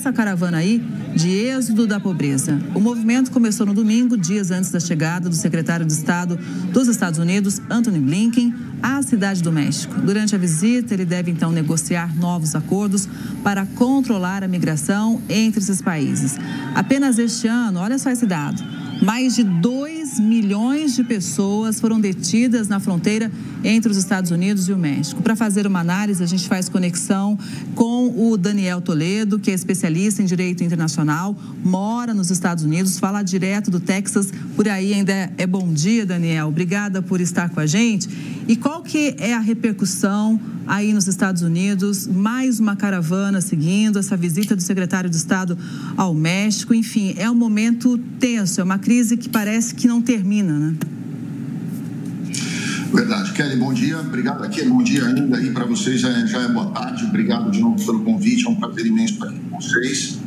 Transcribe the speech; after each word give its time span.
essa 0.00 0.12
caravana 0.14 0.56
aí 0.56 0.82
de 1.14 1.28
êxodo 1.28 1.86
da 1.86 2.00
pobreza. 2.00 2.58
O 2.74 2.80
movimento 2.80 3.30
começou 3.30 3.66
no 3.66 3.74
domingo, 3.74 4.16
dias 4.16 4.50
antes 4.50 4.70
da 4.70 4.80
chegada 4.80 5.28
do 5.28 5.34
secretário 5.34 5.84
de 5.84 5.92
Estado 5.92 6.38
dos 6.72 6.88
Estados 6.88 7.18
Unidos, 7.18 7.60
Anthony 7.68 7.98
Blinken, 7.98 8.54
à 8.82 9.02
cidade 9.02 9.42
do 9.42 9.52
México. 9.52 10.00
Durante 10.00 10.34
a 10.34 10.38
visita, 10.38 10.94
ele 10.94 11.04
deve 11.04 11.30
então 11.30 11.52
negociar 11.52 12.16
novos 12.16 12.54
acordos 12.54 13.06
para 13.44 13.66
controlar 13.66 14.42
a 14.42 14.48
migração 14.48 15.20
entre 15.28 15.60
esses 15.60 15.82
países. 15.82 16.38
Apenas 16.74 17.18
este 17.18 17.46
ano, 17.46 17.78
olha 17.78 17.98
só 17.98 18.10
esse 18.10 18.24
dado, 18.24 18.62
mais 19.00 19.34
de 19.34 19.42
2 19.42 20.20
milhões 20.20 20.94
de 20.94 21.02
pessoas 21.02 21.80
foram 21.80 22.00
detidas 22.00 22.68
na 22.68 22.78
fronteira 22.78 23.30
entre 23.64 23.90
os 23.90 23.96
Estados 23.96 24.30
Unidos 24.30 24.68
e 24.68 24.72
o 24.72 24.78
México. 24.78 25.22
Para 25.22 25.34
fazer 25.34 25.66
uma 25.66 25.80
análise, 25.80 26.22
a 26.22 26.26
gente 26.26 26.46
faz 26.46 26.68
conexão 26.68 27.38
com 27.74 28.30
o 28.30 28.36
Daniel 28.36 28.80
Toledo, 28.80 29.38
que 29.38 29.50
é 29.50 29.54
especialista 29.54 30.22
em 30.22 30.26
direito 30.26 30.62
internacional, 30.62 31.36
mora 31.64 32.12
nos 32.12 32.30
Estados 32.30 32.64
Unidos, 32.64 32.98
fala 32.98 33.22
direto 33.22 33.70
do 33.70 33.80
Texas. 33.80 34.32
Por 34.54 34.68
aí 34.68 34.92
ainda 34.92 35.32
é 35.36 35.46
bom 35.46 35.72
dia, 35.72 36.04
Daniel. 36.04 36.48
Obrigada 36.48 37.00
por 37.00 37.20
estar 37.20 37.48
com 37.50 37.60
a 37.60 37.66
gente. 37.66 38.08
E 38.50 38.56
qual 38.56 38.82
que 38.82 39.14
é 39.18 39.32
a 39.32 39.38
repercussão 39.38 40.40
aí 40.66 40.92
nos 40.92 41.06
Estados 41.06 41.40
Unidos? 41.40 42.08
Mais 42.08 42.58
uma 42.58 42.74
caravana 42.74 43.40
seguindo 43.40 43.96
essa 43.96 44.16
visita 44.16 44.56
do 44.56 44.60
secretário 44.60 45.08
de 45.08 45.14
Estado 45.14 45.56
ao 45.96 46.12
México. 46.12 46.74
Enfim, 46.74 47.14
é 47.16 47.30
um 47.30 47.34
momento 47.36 47.96
tenso, 48.18 48.60
é 48.60 48.64
uma 48.64 48.76
crise 48.76 49.16
que 49.16 49.28
parece 49.28 49.72
que 49.72 49.86
não 49.86 50.02
termina, 50.02 50.58
né? 50.58 50.74
Verdade. 52.92 53.32
Kelly, 53.34 53.54
bom 53.54 53.72
dia. 53.72 54.00
Obrigado 54.00 54.42
aqui. 54.42 54.64
Bom 54.64 54.82
dia 54.82 55.06
ainda 55.06 55.36
aí 55.36 55.52
para 55.52 55.64
vocês. 55.64 56.00
Já 56.00 56.08
é, 56.08 56.26
já 56.26 56.40
é 56.40 56.48
boa 56.48 56.72
tarde. 56.72 57.04
Obrigado 57.04 57.52
de 57.52 57.60
novo 57.60 57.86
pelo 57.86 58.00
convite. 58.00 58.48
É 58.48 58.50
um 58.50 58.56
prazer 58.56 58.84
imenso 58.84 59.12
estar 59.12 59.26
aqui 59.28 59.38
com 59.48 59.60
vocês. 59.60 60.18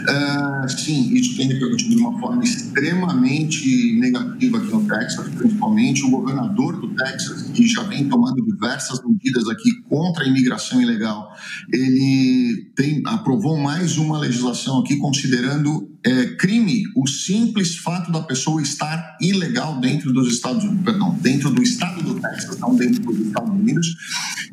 Uh, 0.00 0.68
sim, 0.68 1.12
isso 1.14 1.36
tem 1.36 1.48
repercutido 1.48 1.90
de 1.90 2.00
uma 2.00 2.18
forma 2.18 2.42
extremamente 2.42 3.92
negativa 3.98 4.58
aqui 4.58 4.70
no 4.72 4.86
Texas, 4.86 5.28
principalmente 5.34 6.04
o 6.04 6.10
governador 6.10 6.80
do 6.80 6.94
Texas, 6.94 7.42
que 7.52 7.66
já 7.66 7.82
vem 7.82 8.08
tomando 8.08 8.42
diversas 8.44 9.00
medidas 9.04 9.48
aqui 9.48 9.70
contra 9.88 10.24
a 10.24 10.26
imigração 10.26 10.80
ilegal. 10.80 11.34
Ele 11.72 12.70
tem, 12.74 13.02
aprovou 13.04 13.58
mais 13.58 13.98
uma 13.98 14.18
legislação 14.18 14.80
aqui 14.80 14.96
considerando 14.96 15.90
é, 16.04 16.26
crime 16.36 16.84
o 16.96 17.06
simples 17.06 17.76
fato 17.76 18.10
da 18.10 18.22
pessoa 18.22 18.62
estar 18.62 19.18
ilegal 19.20 19.78
dentro 19.80 20.12
dos 20.12 20.32
Estados 20.32 20.64
Unidos, 20.64 20.84
perdão, 20.84 21.14
dentro 21.20 21.50
do 21.50 21.62
estado 21.62 22.02
do 22.02 22.18
Texas, 22.18 22.58
não 22.58 22.74
dentro 22.74 23.02
dos 23.02 23.18
Estados 23.18 23.50
Unidos. 23.50 23.96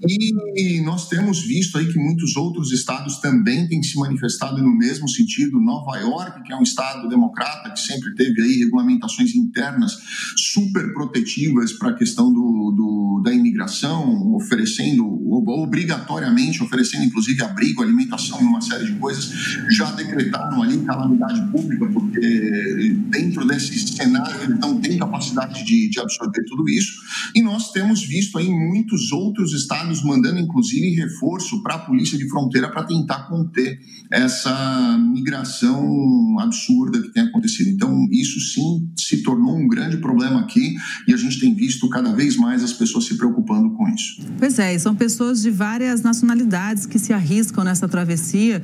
E 0.05 0.81
nós 0.81 1.07
temos 1.07 1.41
visto 1.41 1.77
aí 1.77 1.91
que 1.91 1.97
muitos 1.97 2.35
outros 2.35 2.71
estados 2.71 3.19
também 3.19 3.67
têm 3.67 3.81
se 3.81 3.97
manifestado 3.97 4.61
no 4.61 4.75
mesmo 4.77 5.07
sentido. 5.07 5.36
Nova 5.45 5.97
York, 5.97 6.43
que 6.43 6.53
é 6.53 6.55
um 6.55 6.63
estado 6.63 7.07
democrata 7.07 7.69
que 7.71 7.79
sempre 7.79 8.13
teve 8.15 8.41
aí 8.41 8.57
regulamentações 8.59 9.35
internas 9.35 9.97
super 10.35 10.93
protetivas 10.93 11.73
para 11.73 11.89
a 11.89 11.93
questão 11.93 12.31
do, 12.31 12.71
do, 12.75 13.21
da 13.23 13.33
imigração, 13.33 14.33
oferecendo 14.33 15.05
obrigatoriamente, 15.29 16.63
oferecendo 16.63 17.05
inclusive 17.05 17.41
abrigo, 17.43 17.81
alimentação 17.81 18.41
e 18.41 18.43
uma 18.43 18.61
série 18.61 18.85
de 18.85 18.99
coisas, 18.99 19.31
já 19.69 19.91
decretaram 19.91 20.63
ali 20.63 20.77
calamidade 20.79 21.51
pública, 21.51 21.85
porque 21.87 22.95
dentro 23.09 23.45
desse 23.47 23.77
cenário 23.87 24.41
eles 24.43 24.59
não 24.59 24.79
têm 24.79 24.97
capacidade 24.97 25.63
de, 25.63 25.89
de 25.89 25.99
absorver 25.99 26.43
tudo 26.45 26.67
isso. 26.69 26.93
E 27.35 27.41
nós 27.41 27.71
temos 27.71 28.03
visto 28.03 28.37
aí 28.37 28.49
muitos 28.49 29.11
outros 29.11 29.53
estados 29.53 30.03
mandando, 30.03 30.39
inclusive, 30.39 30.95
reforço 30.95 31.61
para 31.61 31.75
a 31.75 31.79
polícia 31.79 32.17
de 32.17 32.27
fronteira 32.29 32.69
para 32.69 32.83
tentar 32.83 33.27
conter 33.27 33.79
essa 34.09 34.97
migração 34.97 35.26
absurda 35.35 37.01
que 37.01 37.09
tem 37.09 37.23
acontecido. 37.23 37.69
Então, 37.69 38.07
isso 38.11 38.39
sim 38.39 38.87
se 38.97 39.23
tornou 39.23 39.57
um 39.57 39.67
grande 39.67 39.97
problema 39.97 40.41
aqui 40.41 40.75
e 41.07 41.13
a 41.13 41.17
gente 41.17 41.39
tem 41.39 41.53
visto 41.53 41.89
cada 41.89 42.13
vez 42.13 42.35
mais 42.35 42.63
as 42.63 42.73
pessoas 42.73 43.05
se 43.05 43.15
preocupando 43.15 43.71
com 43.71 43.87
isso. 43.89 44.21
Pois 44.37 44.59
é, 44.59 44.75
e 44.75 44.79
são 44.79 44.95
pessoas 44.95 45.41
de 45.41 45.49
várias 45.49 46.01
nacionalidades 46.01 46.85
que 46.85 46.99
se 46.99 47.13
arriscam 47.13 47.63
nessa 47.63 47.87
travessia 47.87 48.61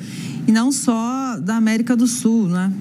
e 0.47 0.51
não 0.51 0.71
só 0.71 1.39
da 1.39 1.55
América 1.55 1.95
do 1.95 2.07
Sul, 2.07 2.47
né? 2.47 2.71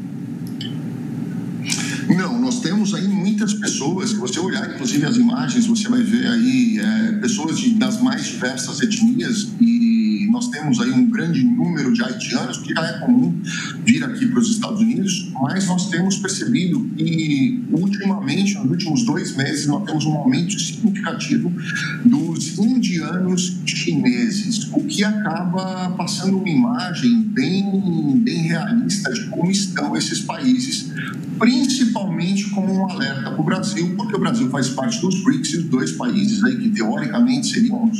Não, 2.09 2.41
nós 2.41 2.61
temos 2.61 2.95
aí 2.95 3.07
muitas 3.07 3.55
pessoas, 3.55 4.11
se 4.11 4.17
você 4.17 4.39
olhar 4.39 4.75
inclusive 4.75 5.07
as 5.07 5.17
imagens, 5.17 5.67
você 5.67 5.89
vai 5.89 6.03
ver 6.03 6.27
aí 6.27 6.79
é, 6.79 7.13
pessoas 7.13 7.59
de, 7.59 7.71
das 7.75 8.01
mais 8.03 8.27
diversas 8.27 8.81
etnias 8.81 9.49
e 9.61 10.12
nós 10.33 10.49
temos 10.49 10.81
aí 10.81 10.91
um 10.91 11.11
grande 11.11 11.45
número 11.45 11.93
de 11.93 12.03
haitianos, 12.03 12.57
que 12.57 12.73
já 12.73 12.87
é 12.87 12.99
comum 13.01 13.39
vir 13.85 14.03
aqui 14.03 14.27
para 14.27 14.41
os 14.41 14.51
Estados 14.51 14.81
Unidos, 14.81 15.31
mas 15.43 15.67
nós 15.67 15.91
temos 15.91 16.17
percebido 16.17 16.81
que 16.97 17.63
ultimamente, 17.71 18.55
nos 18.55 18.71
últimos 18.71 19.05
dois 19.05 19.37
meses, 19.37 19.67
nós 19.67 19.85
temos 19.85 20.07
um 20.07 20.15
aumento 20.15 20.59
significativo 20.59 21.53
dos 22.05 22.59
indianos 22.59 23.59
chineses, 23.67 24.71
o 24.73 24.83
que 24.85 25.05
acaba 25.05 25.91
passando 25.91 26.39
uma 26.39 26.49
imagem 26.49 27.23
bem, 27.25 28.19
bem 28.25 28.43
realista 28.43 29.13
de 29.13 29.27
como 29.27 29.51
estão 29.51 29.95
esses 29.95 30.21
países 30.23 30.91
principalmente 31.39 32.51
como 32.51 32.73
um 32.73 32.89
alerta 32.89 33.31
para 33.33 33.41
o 33.41 33.43
Brasil, 33.43 33.95
porque 33.97 34.15
o 34.15 34.19
Brasil 34.21 34.49
faz 34.49 34.69
parte 34.69 35.01
dos 35.01 35.25
BRICS, 35.25 35.55
os 35.55 35.65
dois 35.65 35.93
países 35.93 36.43
aí 36.45 36.57
que 36.57 36.69
teoricamente 36.69 37.49
seriam 37.49 37.91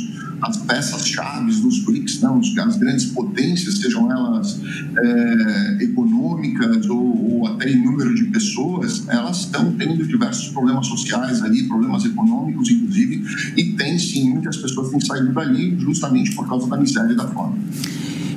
as 0.41 0.57
peças-chave 0.57 1.53
dos 1.55 1.79
BRICS, 1.79 2.21
as 2.25 2.77
grandes 2.77 3.05
potências, 3.05 3.79
sejam 3.79 4.11
elas 4.11 4.59
é, 4.97 5.83
econômicas 5.83 6.89
ou, 6.89 7.39
ou, 7.39 7.47
até 7.47 7.69
em 7.69 7.83
número 7.83 8.13
de 8.15 8.25
pessoas, 8.25 9.07
elas 9.07 9.41
estão 9.41 9.71
tendo 9.73 10.05
diversos 10.05 10.49
problemas 10.49 10.87
sociais 10.87 11.41
ali, 11.41 11.63
problemas 11.63 12.05
econômicos, 12.05 12.69
inclusive, 12.69 13.23
e 13.57 13.73
tem 13.73 13.97
sim, 13.99 14.31
muitas 14.31 14.57
pessoas 14.57 14.89
têm 14.89 14.99
saído 15.01 15.33
dali 15.33 15.77
justamente 15.79 16.35
por 16.35 16.47
causa 16.47 16.67
da 16.67 16.77
miséria 16.77 17.13
e 17.13 17.15
da 17.15 17.27
fome. 17.27 17.59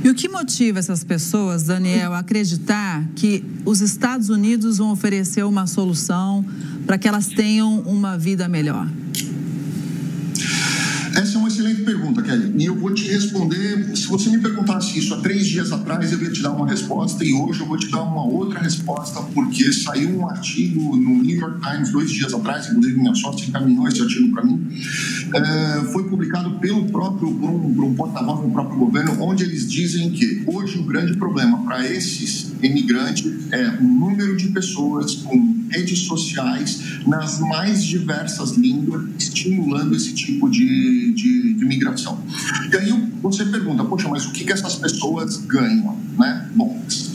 E 0.04 0.08
o 0.08 0.14
que 0.14 0.28
motiva 0.28 0.78
essas 0.78 1.02
pessoas, 1.02 1.64
Daniel, 1.64 2.12
a 2.12 2.20
acreditar 2.20 3.04
que 3.16 3.44
os 3.64 3.80
Estados 3.80 4.28
Unidos 4.28 4.78
vão 4.78 4.92
oferecer 4.92 5.44
uma 5.44 5.66
solução 5.66 6.44
para 6.86 6.96
que 6.96 7.08
elas 7.08 7.26
tenham 7.26 7.80
uma 7.80 8.16
vida 8.16 8.46
melhor? 8.46 8.88
Essa 11.16 11.36
é 11.36 11.38
uma 11.38 11.48
excelente 11.48 11.75
pergunta, 11.86 12.20
Kelly. 12.20 12.52
E 12.58 12.64
eu 12.66 12.74
vou 12.74 12.92
te 12.92 13.06
responder. 13.06 13.96
Se 13.96 14.08
você 14.08 14.28
me 14.28 14.38
perguntasse 14.38 14.98
isso 14.98 15.14
há 15.14 15.18
três 15.18 15.46
dias 15.46 15.70
atrás, 15.70 16.12
eu 16.12 16.20
ia 16.20 16.30
te 16.30 16.42
dar 16.42 16.50
uma 16.50 16.68
resposta. 16.68 17.24
E 17.24 17.32
hoje 17.32 17.60
eu 17.60 17.66
vou 17.66 17.78
te 17.78 17.88
dar 17.88 18.02
uma 18.02 18.24
outra 18.24 18.58
resposta, 18.58 19.22
porque 19.32 19.72
saiu 19.72 20.18
um 20.18 20.28
artigo 20.28 20.96
no 20.96 21.22
New 21.22 21.36
York 21.36 21.60
Times 21.60 21.92
dois 21.92 22.10
dias 22.10 22.34
atrás, 22.34 22.66
inclusive 22.66 22.98
minha 22.98 23.14
sorte 23.14 23.48
encaminhou 23.48 23.86
esse 23.86 24.02
artigo 24.02 24.32
para 24.32 24.44
mim. 24.44 24.66
É, 25.32 25.84
foi 25.92 26.08
publicado 26.08 26.58
pelo 26.58 26.86
próprio, 26.86 27.32
por 27.32 27.50
um, 27.50 27.74
por 27.74 27.84
um 27.84 27.94
porta-voz 27.94 28.40
do 28.40 28.50
próprio 28.50 28.78
governo, 28.78 29.16
onde 29.22 29.44
eles 29.44 29.70
dizem 29.70 30.10
que 30.10 30.42
hoje 30.46 30.78
o 30.78 30.82
grande 30.82 31.16
problema 31.16 31.64
para 31.64 31.86
esses 31.86 32.52
imigrantes 32.62 33.52
é 33.52 33.68
o 33.80 33.84
número 33.84 34.36
de 34.36 34.48
pessoas 34.48 35.14
com 35.14 35.66
redes 35.70 36.00
sociais 36.00 36.80
nas 37.06 37.38
mais 37.40 37.84
diversas 37.84 38.52
línguas, 38.52 39.04
estimulando 39.36 39.94
esse 39.94 40.14
tipo 40.14 40.48
de, 40.48 41.12
de, 41.12 41.54
de 41.54 41.64
migração. 41.64 42.22
E 42.72 42.76
aí 42.76 43.10
você 43.20 43.44
pergunta, 43.44 43.84
poxa, 43.84 44.08
mas 44.08 44.24
o 44.26 44.32
que, 44.32 44.44
que 44.44 44.52
essas 44.52 44.76
pessoas 44.76 45.36
ganham? 45.36 45.98
Né? 46.18 46.45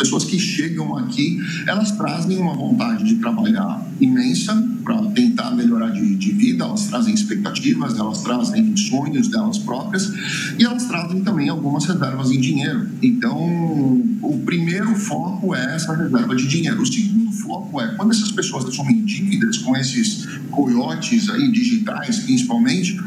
Pessoas 0.01 0.25
que 0.25 0.39
chegam 0.39 0.97
aqui, 0.97 1.39
elas 1.67 1.91
trazem 1.91 2.39
uma 2.39 2.55
vontade 2.55 3.03
de 3.03 3.17
trabalhar 3.17 3.87
imensa 3.99 4.67
para 4.83 4.99
tentar 5.11 5.51
melhorar 5.51 5.91
de, 5.91 6.15
de 6.15 6.31
vida, 6.31 6.63
elas 6.63 6.87
trazem 6.87 7.13
expectativas, 7.13 7.99
elas 7.99 8.23
trazem 8.23 8.75
sonhos 8.75 9.27
delas 9.27 9.59
próprias 9.59 10.11
e 10.57 10.63
elas 10.63 10.85
trazem 10.85 11.23
também 11.23 11.49
algumas 11.49 11.85
reservas 11.85 12.31
em 12.31 12.41
dinheiro. 12.41 12.89
Então, 12.99 13.37
o 14.23 14.41
primeiro 14.43 14.95
foco 14.95 15.53
é 15.53 15.75
essa 15.75 15.95
reserva 15.95 16.35
de 16.35 16.47
dinheiro. 16.47 16.81
O 16.81 16.85
segundo 16.85 17.31
foco 17.33 17.79
é 17.79 17.89
quando 17.95 18.09
essas 18.09 18.31
pessoas 18.31 18.65
assumem 18.65 19.05
dívidas 19.05 19.59
com 19.59 19.77
esses 19.77 20.25
coiotes 20.49 21.29
aí 21.29 21.51
digitais, 21.51 22.21
principalmente, 22.21 22.99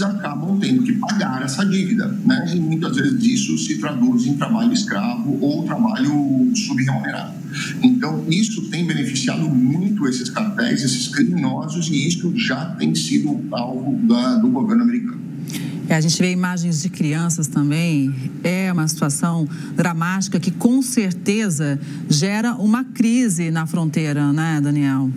acabam 0.00 0.58
tendo 0.58 0.82
que 0.82 0.92
pagar 0.94 1.42
essa 1.42 1.64
dívida, 1.64 2.06
né? 2.24 2.52
E 2.54 2.60
muitas 2.60 2.96
vezes 2.96 3.22
isso 3.24 3.58
se 3.58 3.78
traduz 3.78 4.26
em 4.26 4.34
trabalho 4.34 4.72
escravo 4.72 5.38
ou 5.40 5.64
trabalho 5.64 6.52
subremunerado. 6.54 7.34
Então, 7.82 8.24
isso 8.28 8.62
tem 8.70 8.86
beneficiado 8.86 9.48
muito 9.48 10.06
esses 10.06 10.30
cartéis, 10.30 10.82
esses 10.82 11.08
criminosos, 11.08 11.88
e 11.88 12.06
isso 12.06 12.32
já 12.36 12.66
tem 12.76 12.94
sido 12.94 13.40
alvo 13.50 13.96
da, 14.06 14.36
do 14.36 14.48
governo 14.48 14.82
americano. 14.82 15.20
É, 15.88 15.96
a 15.96 16.00
gente 16.00 16.22
vê 16.22 16.30
imagens 16.30 16.82
de 16.82 16.88
crianças 16.88 17.48
também. 17.48 18.14
É 18.44 18.72
uma 18.72 18.86
situação 18.86 19.48
dramática 19.74 20.38
que, 20.38 20.52
com 20.52 20.80
certeza, 20.80 21.80
gera 22.08 22.54
uma 22.54 22.84
crise 22.84 23.50
na 23.50 23.66
fronteira, 23.66 24.32
né, 24.32 24.60
Daniel? 24.62 25.10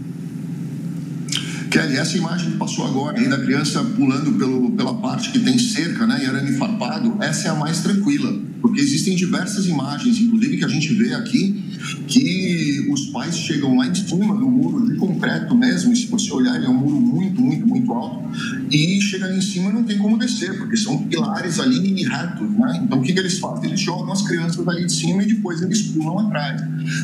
Kelly, 1.74 1.98
essa 1.98 2.16
imagem 2.16 2.52
que 2.52 2.58
passou 2.58 2.86
agora 2.86 3.20
aí 3.20 3.28
da 3.28 3.40
criança 3.40 3.84
pulando 3.84 4.32
pelo, 4.34 4.70
pela 4.74 4.94
parte 4.94 5.32
que 5.32 5.40
tem 5.40 5.58
cerca, 5.58 6.06
né, 6.06 6.22
e 6.24 6.28
arame 6.28 6.56
farpado, 6.56 7.18
essa 7.20 7.48
é 7.48 7.50
a 7.50 7.56
mais 7.56 7.80
tranquila, 7.80 8.32
porque 8.62 8.80
existem 8.80 9.16
diversas 9.16 9.66
imagens, 9.66 10.20
inclusive 10.20 10.58
que 10.58 10.66
a 10.66 10.68
gente 10.68 10.94
vê 10.94 11.16
aqui, 11.16 11.64
que 12.08 12.88
os 12.92 13.08
pais 13.08 13.36
chegam 13.36 13.76
lá 13.76 13.88
em 13.88 13.96
cima 13.96 14.36
do 14.36 14.48
muro 14.48 14.88
de 14.88 14.98
concreto 14.98 15.56
mesmo, 15.56 15.92
e 15.94 15.96
se 15.96 16.06
você 16.06 16.32
olhar, 16.32 16.56
ele 16.58 16.68
é 16.68 16.70
um 16.70 16.76
muro 16.76 17.02
muito, 17.02 17.42
muito, 17.42 17.66
muito 17.66 17.92
alto, 17.92 18.24
e 18.70 19.02
chega 19.02 19.26
ali 19.26 19.40
em 19.40 19.42
cima 19.42 19.72
não 19.72 19.84
tem 19.84 19.98
como 19.98 20.16
descer, 20.16 20.56
porque 20.56 20.78
são 20.78 21.00
pilares 21.06 21.60
ali 21.60 22.04
retos, 22.04 22.52
né? 22.52 22.82
Então 22.84 23.00
o 23.00 23.02
que, 23.02 23.14
que 23.14 23.20
eles 23.20 23.40
fazem? 23.40 23.70
Eles 23.70 23.80
jogam 23.80 24.12
as 24.12 24.22
crianças 24.22 24.68
ali 24.68 24.86
de 24.86 24.94
cima 24.94 25.24
e 25.24 25.26
depois 25.26 25.60
eles 25.64 25.82
pulam 25.82 26.20
atrás. 26.20 26.62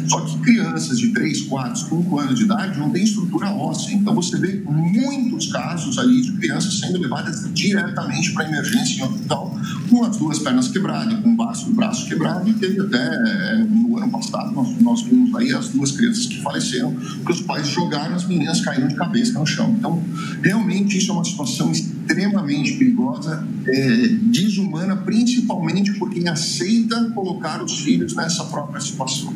Só 0.08 0.22
que 0.22 0.38
crianças 0.40 1.00
de 1.00 1.10
3, 1.10 1.42
4, 1.44 1.90
5 1.90 2.20
anos 2.20 2.40
de 2.40 2.46
idade 2.46 2.80
não 2.80 2.90
têm 2.90 3.04
estrutura 3.04 3.52
óssea, 3.52 3.94
então 3.94 4.14
você 4.14 4.38
vê 4.38 4.62
muitos 4.66 5.52
casos 5.52 5.98
ali 5.98 6.22
de 6.22 6.32
crianças 6.34 6.80
sendo 6.80 7.00
levadas 7.00 7.50
diretamente 7.54 8.34
para 8.34 8.48
emergência 8.48 9.02
em 9.02 9.04
hospital 9.04 9.60
com 9.90 10.04
as 10.04 10.18
duas 10.18 10.40
pernas 10.40 10.68
quebradas, 10.68 11.20
com 11.20 11.30
o 11.30 11.36
braço, 11.36 11.70
o 11.70 11.74
braço 11.74 12.08
quebrado, 12.08 12.48
e 12.50 12.54
teve 12.54 12.80
até 12.80 12.98
eh, 12.98 13.66
no 13.68 13.98
ano 13.98 14.12
passado 14.12 14.52
nós, 14.54 14.82
nós 14.82 15.02
vimos 15.02 15.36
aí 15.36 15.54
as 15.54 15.70
duas 15.70 15.92
crianças 15.92 16.28
que 16.28 16.42
faleceram, 16.42 16.94
porque 16.94 17.34
os 17.34 17.42
pais 17.42 17.68
jogaram, 17.68 18.16
as 18.16 18.26
meninas 18.26 18.62
caíram 18.62 18.88
de 18.88 18.96
cabeça 18.96 19.38
no 19.40 19.46
chão. 19.46 19.76
Então, 19.78 20.02
realmente 20.44 20.98
isso 20.98 21.12
é 21.12 21.14
uma 21.14 21.26
situação 21.26 21.72
extremamente 21.72 22.74
perigosa, 22.74 23.46
é, 23.66 24.08
desumana, 24.24 24.96
principalmente 24.96 25.94
por 25.94 26.10
quem 26.10 26.28
aceita 26.28 27.12
colocar 27.12 27.64
os 27.64 27.80
filhos 27.80 28.16
nessa 28.16 28.44
própria 28.46 28.80
situação. 28.80 29.34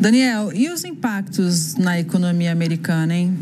Daniel, 0.00 0.52
e 0.52 0.68
os 0.68 0.84
impactos 0.84 1.76
na 1.76 1.98
economia 1.98 2.52
americana, 2.52 3.14
hein? 3.14 3.32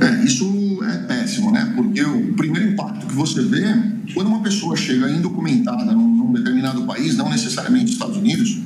É, 0.00 0.24
isso 0.24 0.80
é 0.82 0.96
péssimo, 0.98 1.52
né? 1.52 1.72
Porque 1.76 2.02
o 2.02 2.32
primeiro 2.34 2.70
impacto 2.70 3.06
que 3.06 3.14
você 3.14 3.42
vê, 3.42 3.64
quando 4.14 4.28
uma 4.28 4.42
pessoa 4.42 4.74
chega 4.76 5.10
indocumentada 5.10 5.92
num, 5.92 6.08
num 6.08 6.32
determinado 6.32 6.84
país, 6.86 7.16
não 7.16 7.28
necessariamente 7.28 7.92
Estados 7.92 8.16
Unidos, 8.16 8.58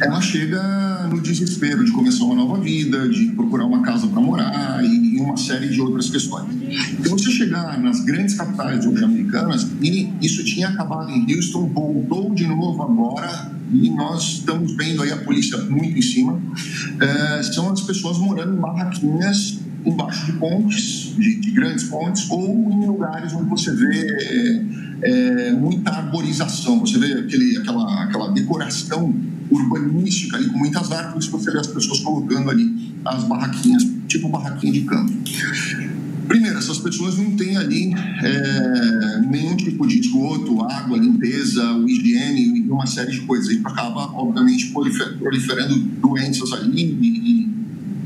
ela 0.00 0.20
chega 0.20 1.06
no 1.10 1.20
desespero 1.20 1.84
de 1.84 1.92
começar 1.92 2.24
uma 2.24 2.34
nova 2.34 2.60
vida, 2.60 3.08
de 3.08 3.26
procurar 3.28 3.64
uma 3.64 3.82
casa 3.82 4.06
para 4.06 4.20
morar 4.20 4.84
e, 4.84 5.16
uma 5.20 5.36
série 5.36 5.68
de 5.68 5.80
outras 5.80 6.10
questões. 6.10 6.46
Se 7.02 7.08
você 7.08 7.30
chegar 7.30 7.80
nas 7.80 8.00
grandes 8.00 8.34
capitais 8.34 8.86
hoje 8.86 9.02
americanas, 9.02 9.66
e 9.80 10.12
isso 10.20 10.44
tinha 10.44 10.68
acabado 10.68 11.10
em 11.10 11.34
Houston, 11.34 11.68
voltou 11.68 12.34
de 12.34 12.46
novo 12.46 12.82
agora 12.82 13.50
e 13.72 13.90
nós 13.90 14.38
estamos 14.38 14.76
vendo 14.76 15.02
aí 15.02 15.10
a 15.10 15.16
polícia 15.16 15.58
muito 15.58 15.98
em 15.98 16.02
cima, 16.02 16.40
é, 17.00 17.42
são 17.42 17.72
as 17.72 17.80
pessoas 17.80 18.18
morando 18.18 18.56
em 18.56 18.60
barraquinhas 18.60 19.58
embaixo 19.84 20.26
de 20.26 20.32
pontes, 20.32 21.14
de, 21.16 21.36
de, 21.40 21.50
grandes 21.52 21.84
pontes, 21.84 22.28
ou 22.28 22.70
em 22.72 22.86
lugares 22.86 23.32
onde 23.32 23.48
você 23.48 23.72
vê 23.72 24.66
é, 25.02 25.52
muita 25.52 25.90
arborização, 25.90 26.80
você 26.80 26.98
vê 26.98 27.12
aquele, 27.12 27.56
aquela, 27.58 28.04
aquela 28.04 28.32
decoração 28.32 29.14
urbanística 29.56 30.36
ali 30.36 30.48
com 30.48 30.58
muitas 30.58 30.90
árvores, 30.92 31.26
você 31.26 31.50
vê 31.50 31.58
as 31.58 31.66
pessoas 31.66 32.00
colocando 32.00 32.50
ali 32.50 32.94
as 33.04 33.24
barraquinhas, 33.24 33.86
tipo 34.08 34.28
barraquinha 34.28 34.72
de 34.72 34.82
campo. 34.82 35.12
Primeiro, 36.26 36.58
essas 36.58 36.78
pessoas 36.78 37.16
não 37.16 37.36
têm 37.36 37.56
ali 37.56 37.94
é, 37.94 39.20
nenhum 39.28 39.56
tipo 39.56 39.86
de 39.86 40.00
esgoto, 40.00 40.60
água, 40.64 40.98
limpeza, 40.98 41.62
higiene 41.86 42.58
e 42.58 42.68
uma 42.68 42.86
série 42.86 43.12
de 43.12 43.20
coisas. 43.20 43.48
Isso 43.48 43.66
acaba, 43.66 44.10
obviamente, 44.12 44.72
proliferando 44.72 45.76
doenças 45.76 46.52
ali 46.52 46.98
e, 47.00 47.48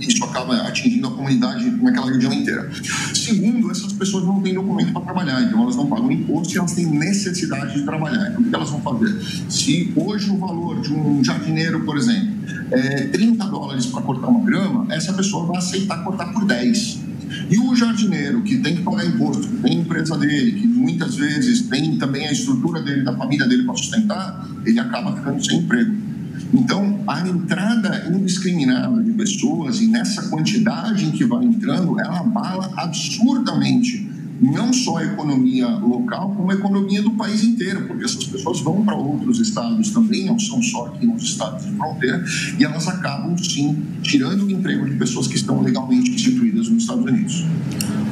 isso 0.00 0.24
acaba 0.24 0.56
atingindo 0.62 1.06
a 1.08 1.10
comunidade 1.10 1.70
naquela 1.70 2.10
região 2.10 2.32
inteira. 2.32 2.70
Segundo, 3.14 3.70
essas 3.70 3.92
pessoas 3.92 4.24
não 4.24 4.40
têm 4.40 4.54
documento 4.54 4.92
para 4.92 5.02
trabalhar, 5.02 5.42
então 5.42 5.62
elas 5.62 5.76
não 5.76 5.86
pagam 5.86 6.10
imposto 6.10 6.54
e 6.54 6.58
elas 6.58 6.72
têm 6.72 6.86
necessidade 6.86 7.74
de 7.74 7.82
trabalhar. 7.84 8.30
Então, 8.30 8.42
o 8.42 8.44
que 8.44 8.54
elas 8.54 8.70
vão 8.70 8.80
fazer? 8.80 9.20
Se 9.48 9.92
hoje 9.94 10.30
o 10.30 10.38
valor 10.38 10.80
de 10.80 10.92
um 10.92 11.22
jardineiro, 11.22 11.84
por 11.84 11.96
exemplo, 11.96 12.30
é 12.70 13.06
30 13.06 13.44
dólares 13.46 13.86
para 13.86 14.02
cortar 14.02 14.28
uma 14.28 14.44
grama, 14.44 14.86
essa 14.92 15.12
pessoa 15.12 15.46
vai 15.46 15.58
aceitar 15.58 16.02
cortar 16.02 16.32
por 16.32 16.44
10. 16.44 17.10
E 17.48 17.58
o 17.58 17.74
jardineiro, 17.76 18.42
que 18.42 18.58
tem 18.58 18.76
que 18.76 18.82
pagar 18.82 19.06
imposto, 19.06 19.46
que 19.46 19.56
tem 19.58 19.78
empresa 19.78 20.18
dele, 20.18 20.52
que 20.52 20.66
muitas 20.66 21.14
vezes 21.14 21.62
tem 21.62 21.96
também 21.96 22.26
a 22.26 22.32
estrutura 22.32 22.82
dele, 22.82 23.02
da 23.02 23.16
família 23.16 23.46
dele 23.46 23.64
para 23.64 23.76
sustentar, 23.76 24.48
ele 24.64 24.78
acaba 24.80 25.16
ficando 25.16 25.44
sem 25.44 25.58
emprego. 25.58 26.09
Então, 26.52 27.00
a 27.06 27.26
entrada 27.26 28.10
indiscriminada 28.12 29.02
de 29.02 29.12
pessoas, 29.12 29.80
e 29.80 29.86
nessa 29.86 30.28
quantidade 30.28 31.04
em 31.04 31.10
que 31.10 31.24
vai 31.24 31.44
entrando, 31.44 31.98
ela 32.00 32.20
abala 32.20 32.72
absurdamente 32.76 34.10
não 34.40 34.72
só 34.72 34.96
a 34.96 35.04
economia 35.04 35.68
local, 35.68 36.34
como 36.34 36.50
a 36.50 36.54
economia 36.54 37.02
do 37.02 37.10
país 37.10 37.44
inteiro, 37.44 37.86
porque 37.86 38.04
essas 38.04 38.24
pessoas 38.24 38.60
vão 38.60 38.82
para 38.82 38.94
outros 38.94 39.38
estados 39.38 39.90
também, 39.90 40.26
não 40.26 40.38
são 40.38 40.62
só 40.62 40.86
aqui 40.86 41.06
nos 41.06 41.22
estados 41.22 41.66
de 41.66 41.72
fronteira, 41.72 42.24
e 42.58 42.64
elas 42.64 42.88
acabam, 42.88 43.36
sim, 43.36 43.76
tirando 44.02 44.46
o 44.46 44.50
emprego 44.50 44.88
de 44.88 44.96
pessoas 44.96 45.26
que 45.26 45.36
estão 45.36 45.60
legalmente 45.60 46.10
instituídas 46.10 46.70
nos 46.70 46.84
Estados 46.84 47.04
Unidos. 47.04 47.44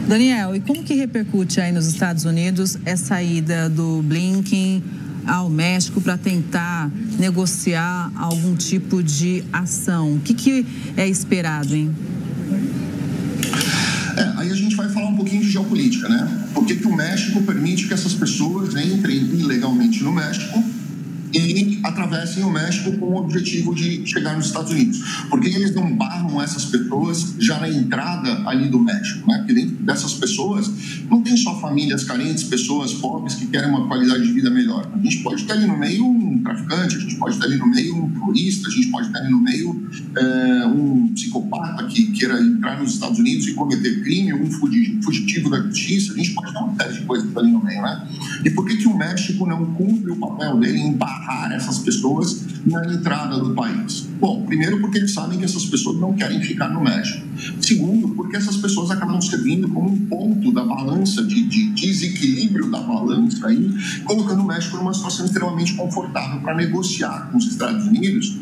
Daniel, 0.06 0.54
e 0.54 0.60
como 0.60 0.82
que 0.82 0.94
repercute 0.94 1.60
aí 1.60 1.72
nos 1.72 1.86
Estados 1.86 2.24
Unidos 2.24 2.78
essa 2.84 3.22
ida 3.22 3.68
do 3.68 4.02
Blinken 4.02 4.82
ao 5.28 5.48
México 5.48 6.00
para 6.00 6.16
tentar 6.16 6.90
negociar 7.18 8.10
algum 8.16 8.56
tipo 8.56 9.02
de 9.02 9.44
ação. 9.52 10.14
O 10.14 10.20
que, 10.20 10.34
que 10.34 10.66
é 10.96 11.06
esperado, 11.06 11.74
hein? 11.74 11.94
É, 14.16 14.32
aí 14.36 14.50
a 14.50 14.54
gente 14.54 14.74
vai 14.74 14.88
falar 14.88 15.08
um 15.08 15.16
pouquinho 15.16 15.42
de 15.42 15.50
geopolítica, 15.50 16.08
né? 16.08 16.48
Por 16.52 16.64
que, 16.64 16.74
que 16.76 16.86
o 16.86 16.96
México 16.96 17.40
permite 17.42 17.86
que 17.86 17.94
essas 17.94 18.14
pessoas 18.14 18.74
entrem 18.74 19.16
ilegalmente 19.16 20.02
no 20.02 20.12
México 20.12 20.62
e 21.32 21.80
atravessem 21.84 22.42
o 22.42 22.50
México 22.50 22.92
com 22.98 23.06
o 23.06 23.16
objetivo 23.16 23.74
de 23.74 24.06
chegar 24.06 24.36
nos 24.36 24.46
Estados 24.46 24.70
Unidos. 24.70 24.98
Por 25.28 25.40
que 25.40 25.48
eles 25.48 25.74
não 25.74 25.94
barram 25.96 26.40
essas 26.40 26.64
pessoas 26.64 27.34
já 27.38 27.58
na 27.58 27.68
entrada 27.68 28.48
ali 28.48 28.68
do 28.68 28.78
México? 28.78 29.28
Né? 29.28 29.38
Porque 29.38 29.52
dentro 29.52 29.76
dessas 29.76 30.14
pessoas 30.14 30.70
não 31.10 31.22
tem 31.22 31.36
só 31.36 31.58
famílias 31.60 32.04
carentes, 32.04 32.44
pessoas 32.44 32.94
pobres 32.94 33.34
que 33.34 33.46
querem 33.46 33.68
uma 33.68 33.86
qualidade 33.86 34.26
de 34.26 34.32
vida 34.32 34.50
melhor. 34.50 34.90
A 34.92 34.98
gente 34.98 35.18
pode 35.18 35.44
ter 35.44 35.52
ali 35.52 35.66
no 35.66 35.78
meio 35.78 36.06
um 36.06 36.42
traficante, 36.42 36.96
a 36.96 37.00
gente 37.00 37.16
pode 37.16 37.38
ter 37.38 37.46
ali 37.46 37.56
no 37.56 37.66
meio 37.66 37.96
um 37.96 38.10
terrorista, 38.10 38.68
a 38.68 38.70
gente 38.70 38.88
pode 38.88 39.10
ter 39.10 39.18
ali 39.18 39.30
no 39.30 39.40
meio 39.40 39.88
é, 40.16 40.66
um 40.66 41.08
psicopata 41.14 41.84
que 41.86 42.12
queira 42.12 42.40
entrar 42.40 42.80
nos 42.80 42.94
Estados 42.94 43.18
Unidos 43.18 43.46
e 43.46 43.54
cometer 43.54 44.02
crime, 44.02 44.32
um 44.32 44.50
fugitivo 44.50 45.50
da 45.50 45.60
justiça, 45.62 46.12
a 46.12 46.16
gente 46.16 46.32
pode 46.32 46.52
ter 46.52 46.58
uma 46.58 46.74
série 46.76 46.92
de 46.94 47.02
coisas 47.02 47.36
ali 47.36 47.50
no 47.50 47.62
meio, 47.62 47.82
né? 47.82 48.08
E 48.44 48.50
por 48.50 48.66
que, 48.66 48.76
que 48.76 48.86
o 48.86 48.96
México 48.96 49.46
não 49.46 49.64
cumpre 49.74 50.10
o 50.12 50.16
papel 50.16 50.58
dele 50.58 50.78
em 50.78 50.92
barrar 50.92 51.17
essas 51.52 51.78
pessoas 51.78 52.44
na 52.66 52.84
entrada 52.92 53.38
do 53.38 53.54
país? 53.54 54.08
Bom, 54.20 54.44
primeiro 54.46 54.80
porque 54.80 54.98
eles 54.98 55.12
sabem 55.12 55.38
que 55.38 55.44
essas 55.44 55.64
pessoas 55.66 56.00
não 56.00 56.14
querem 56.14 56.40
ficar 56.40 56.68
no 56.68 56.82
México. 56.82 57.26
Segundo, 57.60 58.08
porque 58.14 58.36
essas 58.36 58.56
pessoas 58.56 58.90
acabam 58.90 59.20
servindo 59.20 59.68
como 59.68 59.90
um 59.90 60.06
ponto 60.06 60.52
da 60.52 60.64
balança, 60.64 61.22
de, 61.22 61.46
de 61.46 61.70
desequilíbrio 61.70 62.70
da 62.70 62.80
balança 62.80 63.46
aí, 63.46 63.70
colocando 64.04 64.42
o 64.42 64.46
México 64.46 64.76
numa 64.76 64.94
situação 64.94 65.26
extremamente 65.26 65.74
confortável 65.74 66.40
para 66.40 66.54
negociar 66.54 67.28
com 67.30 67.38
os 67.38 67.46
Estados 67.46 67.86
Unidos 67.86 68.36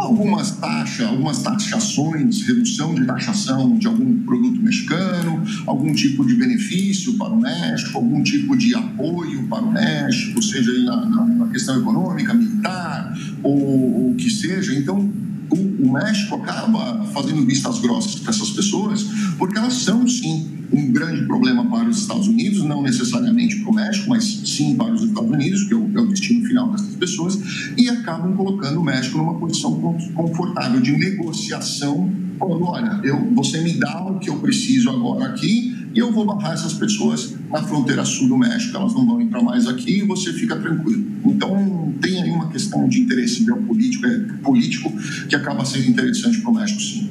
algumas 0.00 0.52
taxas, 0.52 1.06
algumas 1.06 1.42
taxações, 1.42 2.42
redução 2.42 2.94
de 2.94 3.04
taxação 3.04 3.76
de 3.78 3.86
algum 3.86 4.22
produto 4.24 4.60
mexicano, 4.60 5.42
algum 5.66 5.92
tipo 5.92 6.26
de 6.26 6.34
benefício 6.34 7.14
para 7.14 7.32
o 7.32 7.40
México, 7.40 7.98
algum 7.98 8.22
tipo 8.22 8.56
de 8.56 8.74
apoio 8.74 9.46
para 9.48 9.62
o 9.62 9.72
México, 9.72 10.42
seja 10.42 10.72
na, 10.84 11.06
na, 11.06 11.24
na 11.26 11.48
questão 11.48 11.78
econômica, 11.78 12.34
militar 12.34 13.14
ou 13.42 14.10
o 14.10 14.14
que 14.16 14.30
seja. 14.30 14.74
Então, 14.74 15.10
o, 15.50 15.92
México 15.92 16.36
acaba 16.36 17.04
fazendo 17.12 17.44
vistas 17.44 17.78
grossas 17.80 18.16
para 18.16 18.30
essas 18.30 18.50
pessoas, 18.50 19.02
porque 19.38 19.58
elas 19.58 19.74
são, 19.74 20.06
sim, 20.06 20.48
um 20.72 20.92
grande 20.92 21.26
problema 21.26 21.68
para 21.68 21.88
os 21.88 21.98
Estados 21.98 22.28
Unidos, 22.28 22.62
não 22.62 22.82
necessariamente 22.82 23.56
para 23.56 23.70
o 23.70 23.74
México, 23.74 24.08
mas 24.08 24.24
sim 24.24 24.76
para 24.76 24.92
os 24.92 25.02
Estados 25.02 25.30
Unidos, 25.30 25.64
que 25.64 25.74
é 25.74 25.76
o, 25.76 25.90
é 25.96 26.00
o 26.00 26.06
destino 26.06 26.46
final 26.46 26.70
dessas 26.70 26.94
pessoas, 26.94 27.38
e 27.76 27.88
acabam 27.88 28.34
colocando 28.36 28.80
o 28.80 28.84
México 28.84 29.18
numa 29.18 29.38
posição 29.38 29.72
confortável 30.14 30.80
de 30.80 30.92
negociação, 30.92 32.10
falando, 32.38 32.64
olha, 32.64 33.00
eu, 33.02 33.34
você 33.34 33.60
me 33.60 33.72
dá 33.74 34.06
o 34.06 34.18
que 34.18 34.30
eu 34.30 34.36
preciso 34.36 34.90
agora 34.90 35.26
aqui, 35.26 35.76
e 35.92 35.98
eu 35.98 36.12
vou 36.12 36.24
barrar 36.24 36.52
essas 36.52 36.74
pessoas 36.74 37.34
na 37.50 37.62
fronteira 37.62 38.04
sul 38.04 38.28
do 38.28 38.36
México, 38.36 38.76
elas 38.76 38.94
não 38.94 39.06
vão 39.06 39.20
entrar 39.20 39.42
mais 39.42 39.66
aqui 39.66 39.98
e 39.98 40.02
você 40.02 40.32
fica 40.32 40.56
tranquilo. 40.56 41.04
Então, 41.24 41.92
tem 42.00 42.22
aí 42.22 42.30
uma 42.30 42.48
questão 42.48 42.88
de 42.88 43.00
interesse 43.00 43.44
geopolítico, 43.44 44.06
é, 44.06 44.18
político, 44.42 44.92
que 45.28 45.34
acaba 45.34 45.64
sendo 45.64 45.88
interessante 45.88 46.40
para 46.40 46.50
o 46.50 46.54
México, 46.54 46.80
sim. 46.80 47.10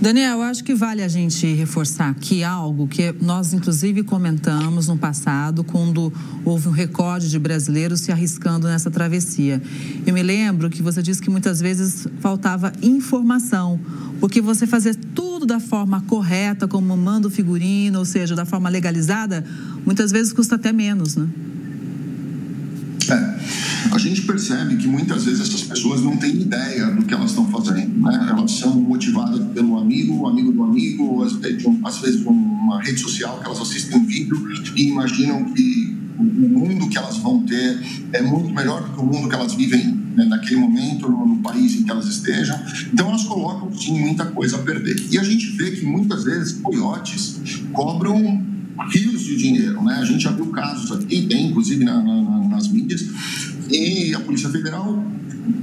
Daniel, 0.00 0.42
acho 0.42 0.62
que 0.62 0.76
vale 0.76 1.02
a 1.02 1.08
gente 1.08 1.44
reforçar 1.54 2.10
aqui 2.10 2.44
algo 2.44 2.86
que 2.86 3.12
nós, 3.20 3.52
inclusive, 3.52 4.04
comentamos 4.04 4.86
no 4.86 4.96
passado, 4.96 5.64
quando 5.64 6.12
houve 6.44 6.68
um 6.68 6.70
recorde 6.70 7.28
de 7.28 7.36
brasileiros 7.36 8.02
se 8.02 8.12
arriscando 8.12 8.68
nessa 8.68 8.92
travessia. 8.92 9.60
Eu 10.06 10.14
me 10.14 10.22
lembro 10.22 10.70
que 10.70 10.82
você 10.82 11.02
disse 11.02 11.20
que 11.20 11.28
muitas 11.28 11.58
vezes 11.58 12.06
faltava 12.20 12.72
informação, 12.80 13.80
porque 14.20 14.40
você 14.40 14.68
fazer 14.68 14.94
tudo 14.94 15.44
da 15.44 15.58
forma 15.58 16.00
correta, 16.02 16.68
como 16.68 16.96
manda 16.96 17.26
o 17.26 17.30
figurino, 17.30 17.98
ou 17.98 18.04
seja, 18.04 18.36
da 18.36 18.44
forma 18.44 18.68
legalizada, 18.68 19.44
muitas 19.84 20.12
vezes 20.12 20.32
custa 20.32 20.54
até 20.54 20.72
menos, 20.72 21.16
né? 21.16 21.26
É. 23.10 23.38
A 23.90 23.98
gente 23.98 24.22
percebe 24.22 24.76
que 24.76 24.86
muitas 24.86 25.24
vezes 25.24 25.40
essas 25.40 25.62
pessoas 25.62 26.02
não 26.02 26.16
têm 26.16 26.42
ideia 26.42 26.86
do 26.86 27.04
que 27.04 27.14
elas 27.14 27.30
estão 27.30 27.50
fazendo. 27.50 28.00
Né? 28.00 28.26
Elas 28.28 28.52
são 28.52 28.74
motivadas 28.74 29.40
amigo, 31.68 31.86
às 31.86 31.98
vezes 31.98 32.22
por 32.22 32.32
uma 32.32 32.82
rede 32.82 33.00
social 33.00 33.38
que 33.38 33.46
elas 33.46 33.60
assistem 33.60 33.98
um 33.98 34.06
vídeo 34.06 34.36
e 34.76 34.88
imaginam 34.88 35.44
que 35.52 35.96
o 36.18 36.22
mundo 36.22 36.88
que 36.88 36.98
elas 36.98 37.16
vão 37.18 37.44
ter 37.44 37.78
é 38.12 38.20
muito 38.20 38.52
melhor 38.52 38.82
do 38.82 38.92
que 38.92 39.00
o 39.00 39.04
mundo 39.04 39.28
que 39.28 39.34
elas 39.34 39.54
vivem 39.54 39.98
né, 40.16 40.24
naquele 40.24 40.56
momento, 40.56 41.08
no, 41.08 41.26
no, 41.26 41.38
país 41.38 41.76
em 41.76 41.84
que 41.84 41.90
elas 41.90 42.08
estejam. 42.08 42.58
Então, 42.92 43.08
elas 43.08 43.22
colocam, 43.22 43.72
sim, 43.72 44.00
muita 44.00 44.26
coisa 44.26 44.56
a 44.56 44.58
perder. 44.58 44.96
E 45.12 45.16
a 45.16 45.22
gente 45.22 45.46
vê 45.52 45.70
que 45.70 45.86
muitas 45.86 46.24
vezes 46.24 46.54
coiotes 46.54 47.40
cobram 47.72 48.44
rios 48.90 49.22
de 49.22 49.36
dinheiro. 49.36 49.80
Né? 49.84 49.94
A 49.94 50.04
gente 50.04 50.24
já 50.24 50.32
viu 50.32 50.46
casos 50.46 50.90
aqui, 50.90 51.26
tem 51.28 51.46
inclusive 51.46 51.84
na, 51.84 52.02
na, 52.02 52.48
nas 52.48 52.66
mídias, 52.66 53.06
e 53.70 54.12
a 54.12 54.20
Polícia 54.20 54.48
Federal 54.48 55.04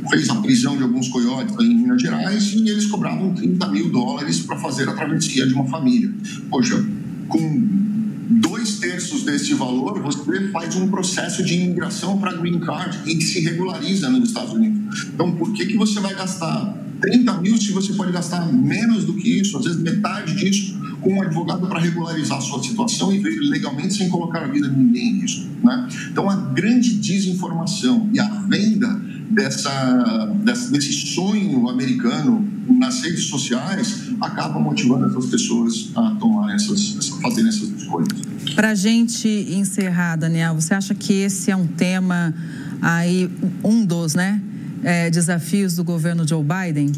fez 0.09 0.29
a 0.29 0.35
prisão 0.35 0.77
de 0.77 0.83
alguns 0.83 1.07
coiotes 1.09 1.55
em 1.59 1.75
Minas 1.75 2.01
Gerais 2.01 2.53
e 2.53 2.69
eles 2.69 2.85
cobravam 2.85 3.33
30 3.33 3.67
mil 3.69 3.89
dólares 3.89 4.39
para 4.41 4.57
fazer 4.57 4.87
a 4.89 4.93
travessia 4.93 5.47
de 5.47 5.53
uma 5.53 5.65
família. 5.65 6.11
Poxa, 6.49 6.83
com 7.27 7.85
dois 8.29 8.79
terços 8.79 9.23
desse 9.23 9.53
valor, 9.53 10.01
você 10.01 10.47
faz 10.49 10.75
um 10.75 10.87
processo 10.87 11.43
de 11.43 11.55
imigração 11.55 12.17
para 12.17 12.33
green 12.33 12.59
card 12.59 12.99
e 13.05 13.21
se 13.21 13.39
regulariza 13.41 14.09
nos 14.09 14.29
Estados 14.29 14.53
Unidos. 14.53 15.07
Então, 15.13 15.31
por 15.35 15.53
que, 15.53 15.65
que 15.65 15.77
você 15.77 15.99
vai 15.99 16.15
gastar 16.15 16.85
30 17.01 17.41
mil 17.41 17.57
se 17.57 17.71
você 17.71 17.93
pode 17.93 18.11
gastar 18.11 18.51
menos 18.51 19.03
do 19.05 19.13
que 19.13 19.41
isso, 19.41 19.57
às 19.57 19.65
vezes 19.65 19.79
metade 19.79 20.35
disso, 20.35 20.79
com 21.01 21.13
um 21.13 21.21
advogado 21.21 21.67
para 21.67 21.79
regularizar 21.79 22.39
a 22.39 22.41
sua 22.41 22.63
situação 22.63 23.13
e 23.13 23.19
ver 23.19 23.37
legalmente 23.41 23.93
sem 23.93 24.09
colocar 24.09 24.43
a 24.43 24.47
vida 24.47 24.67
de 24.67 24.75
ninguém 24.75 25.19
risco. 25.19 25.47
Né? 25.63 25.87
Então, 26.11 26.29
a 26.29 26.35
grande 26.35 26.95
desinformação 26.95 28.09
e 28.11 28.19
a 28.19 28.27
venda 28.47 28.99
dessa, 29.35 30.33
dessa, 30.43 30.71
desse 30.71 30.93
sonho 30.93 31.69
americano 31.69 32.47
nas 32.79 33.01
redes 33.01 33.25
sociais 33.25 34.09
acaba 34.21 34.59
motivando 34.59 35.05
essas 35.05 35.25
pessoas 35.27 35.91
a 35.95 36.11
tomar 36.15 36.55
essas, 36.55 36.97
a 37.17 37.21
fazerem 37.21 37.49
essas 37.49 37.69
escolhas. 37.69 38.07
Para 38.55 38.73
gente 38.73 39.27
encerrar, 39.27 40.15
Daniel, 40.15 40.55
você 40.55 40.73
acha 40.73 40.95
que 40.95 41.13
esse 41.13 41.51
é 41.51 41.55
um 41.55 41.67
tema 41.67 42.33
aí, 42.81 43.29
um 43.63 43.85
dos, 43.85 44.15
né? 44.15 44.41
É, 44.83 45.09
desafios 45.09 45.75
do 45.75 45.83
governo 45.83 46.27
Joe 46.27 46.43
Biden? 46.43 46.91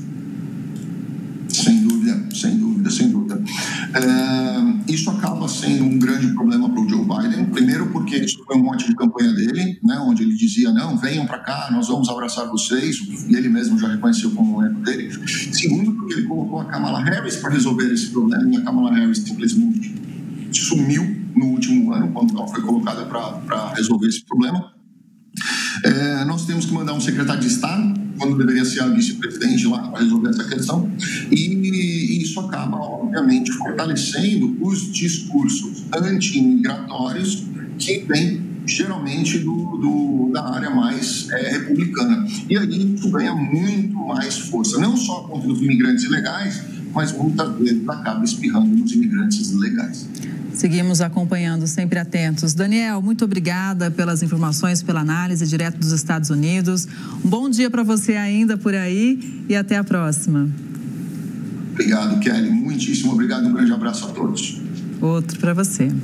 Sem 1.49 1.87
dúvida, 1.87 2.23
sem 2.35 2.57
dúvida, 2.57 2.89
sem 2.91 3.09
dúvida. 3.09 3.41
É, 3.93 4.56
sendo 5.59 5.83
um 5.83 5.97
grande 5.97 6.27
problema 6.33 6.69
para 6.69 6.81
o 6.81 6.87
Joe 6.87 7.01
Biden. 7.03 7.45
Primeiro, 7.47 7.87
porque 7.87 8.17
isso 8.17 8.43
foi 8.45 8.57
um 8.57 8.63
monte 8.63 8.87
de 8.87 8.95
campanha 8.95 9.33
dele, 9.33 9.79
né, 9.83 9.97
onde 9.99 10.23
ele 10.23 10.35
dizia: 10.35 10.71
não, 10.71 10.97
venham 10.97 11.25
para 11.25 11.39
cá, 11.39 11.69
nós 11.71 11.87
vamos 11.87 12.09
abraçar 12.09 12.47
vocês. 12.47 12.97
E 13.27 13.35
ele 13.35 13.49
mesmo 13.49 13.77
já 13.77 13.87
reconheceu 13.87 14.31
como 14.31 14.57
um 14.57 14.63
erro 14.63 14.81
dele. 14.81 15.09
Segundo, 15.51 15.93
porque 15.93 16.13
ele 16.13 16.27
colocou 16.27 16.61
a 16.61 16.65
Kamala 16.65 17.03
Harris 17.03 17.37
para 17.37 17.51
resolver 17.51 17.91
esse 17.91 18.07
problema 18.07 18.49
e 18.49 18.57
a 18.57 18.61
Kamala 18.61 18.93
Harris 18.93 19.19
simplesmente 19.19 19.95
sumiu 20.51 21.03
no 21.35 21.45
último 21.47 21.93
ano, 21.93 22.11
quando 22.11 22.35
ela 22.35 22.47
foi 22.47 22.61
colocada 22.61 23.05
para 23.05 23.73
resolver 23.73 24.07
esse 24.07 24.23
problema. 24.25 24.73
É, 25.83 26.25
nós 26.25 26.45
temos 26.45 26.65
que 26.65 26.73
mandar 26.73 26.93
um 26.93 26.99
secretário 26.99 27.41
de 27.41 27.47
Estado, 27.47 27.93
quando 28.17 28.37
deveria 28.37 28.65
ser 28.65 28.81
a 28.81 28.87
vice-presidente 28.87 29.67
lá, 29.67 29.87
para 29.89 30.01
resolver 30.01 30.29
essa 30.29 30.43
questão. 30.45 30.91
E, 31.31 31.53
e 31.53 32.23
isso 32.23 32.39
acaba, 32.39 32.77
fortalecendo 33.53 34.57
os 34.61 34.91
discursos 34.91 35.83
anti-imigratórios 35.93 37.45
que 37.77 37.99
vêm 37.99 38.47
geralmente 38.65 39.39
do, 39.39 39.77
do, 39.77 40.31
da 40.33 40.53
área 40.53 40.69
mais 40.69 41.29
é, 41.29 41.51
republicana. 41.51 42.27
E 42.49 42.57
aí 42.57 42.95
isso 42.95 43.09
ganha 43.09 43.33
muito 43.33 43.95
mais 43.95 44.37
força, 44.37 44.77
não 44.77 44.97
só 44.97 45.21
contra 45.21 45.49
os 45.49 45.61
imigrantes 45.61 46.03
ilegais, 46.03 46.61
mas 46.93 47.11
muitas 47.11 47.55
vezes 47.57 47.87
acaba 47.87 48.23
espirrando 48.25 48.75
nos 48.75 48.91
imigrantes 48.91 49.53
legais. 49.53 50.07
Seguimos 50.53 51.01
acompanhando, 51.01 51.67
sempre 51.67 51.99
atentos. 51.99 52.55
Daniel, 52.55 52.99
muito 52.99 53.23
obrigada 53.23 53.91
pelas 53.91 54.23
informações, 54.23 54.81
pela 54.81 55.01
análise 55.01 55.45
direto 55.45 55.77
dos 55.77 55.91
Estados 55.91 56.31
Unidos. 56.31 56.87
Um 57.23 57.29
bom 57.29 57.47
dia 57.47 57.69
para 57.69 57.83
você 57.83 58.15
ainda 58.15 58.57
por 58.57 58.73
aí 58.73 59.45
e 59.47 59.55
até 59.55 59.77
a 59.77 59.83
próxima. 59.83 60.49
Obrigado, 61.77 62.19
Kelly. 62.19 62.49
Muitíssimo 62.49 63.13
obrigado. 63.13 63.45
Um 63.45 63.53
grande 63.53 63.71
abraço 63.71 64.05
a 64.05 64.09
todos. 64.09 64.59
Outro 64.99 65.39
para 65.39 65.53
você. 65.53 65.91